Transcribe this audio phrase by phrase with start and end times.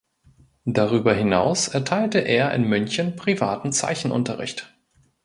[0.65, 4.73] Darüber hinaus erteilte er in München privaten Zeichenunterricht.